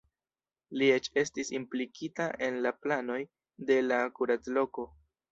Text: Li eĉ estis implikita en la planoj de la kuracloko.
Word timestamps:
Li 0.81 0.85
eĉ 0.93 1.09
estis 1.23 1.51
implikita 1.57 2.25
en 2.47 2.57
la 2.67 2.71
planoj 2.85 3.17
de 3.71 3.77
la 3.91 3.99
kuracloko. 4.21 4.87